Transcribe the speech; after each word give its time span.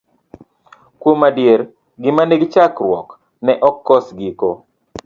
Kuom 0.99 1.19
adier 1.29 1.61
gima 2.01 2.23
nigi 2.27 2.47
chakruok 2.53 3.07
ne 3.45 3.53
ok 3.69 3.77
kos 3.87 4.05
giko. 4.19 4.49